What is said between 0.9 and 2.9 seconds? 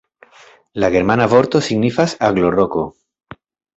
germana vorto signifas aglo-roko.